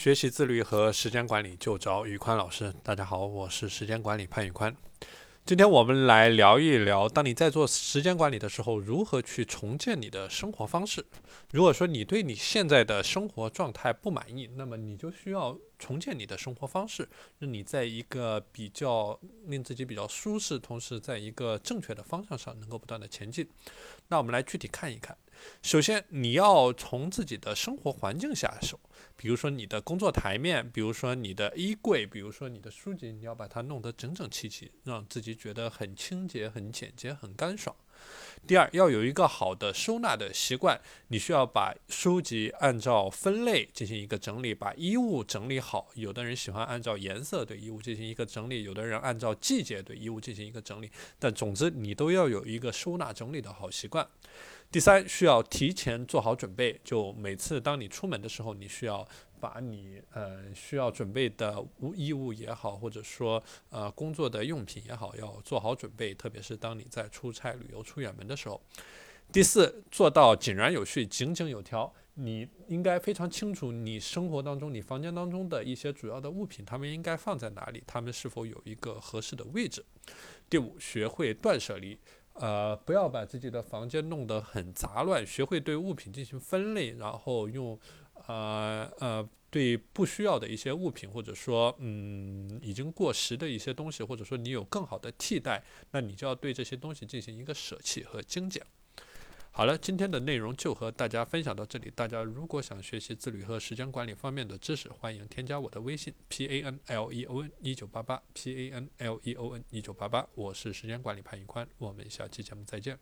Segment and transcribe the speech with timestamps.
[0.00, 2.72] 学习自律和时间管理就找宇宽老师。
[2.82, 4.74] 大家好，我是时间管理潘宇宽。
[5.44, 11.04] 今天我们来聊一聊，当你在做时间管理的时候，如何去重建你的生活方式。
[11.52, 17.06] 如果说你对你现在的生活状态不满意，那么你就需要重建你的生活方式，
[17.38, 23.46] 让你在一个比较令自己比较舒适，同时在一个正确的方向上能够不断的前进。
[24.08, 25.14] 那我们来具体看一看。
[25.62, 28.78] 首先，你要从自己的生活环境下手，
[29.16, 37.74] 比如说你的工作台面，比如说你的衣柜，比如说你的书籍，你要把它弄得整整齐齐，让自己觉得很清洁、很简洁、很干爽。
[38.46, 45.88] 第二，要有一个好的收纳的习惯，你需要把书籍按照分类进行一个整理，把衣物整理好。
[45.94, 50.90] 有的人喜欢按照颜色对衣物进行一个整理，有的人按照季节对衣物进行一个整理。
[51.18, 54.06] 但总之，你都要有一个收纳整理的好习惯。
[54.72, 56.80] 第三，需要提前做好准备。
[56.82, 59.06] 就每次当你出门的时候，你需要
[59.40, 66.14] 把你呃需要准备的物衣物也好，或者说呃工作的用品也好，要做好准备。
[66.14, 68.60] 特别是当你在出差、旅游、出远门的时候。
[69.32, 71.92] 第四，做到井然有序、井井有条。
[72.14, 79.82] 你应该非常清楚你生活当中、你房间当中的一些主要的物品，它们应该放在哪里，它们是否有一个合适的位置。
[80.50, 81.98] 第五，学会断舍离。
[82.34, 87.78] 呃，不要把自己的房间弄得很杂乱，学会对物品进行分类，然后用，
[88.30, 98.64] 呃呃，对不需要的一些物品，或者说，嗯，已经过时的一些东西，或者说你有更好的替代，那你就要对这些东西进行一个舍弃和精简。
[99.52, 101.90] 好了，今天的内容就和大家分享到这里。
[101.92, 109.64] 大家如果想学习自律和时间管理方面的知识，欢迎添加我的微信 p a n l e o n 一九八八 p a n l e o n
[109.70, 112.96] 一九八八，我是时间管理潘云宽，我们下期节目再见。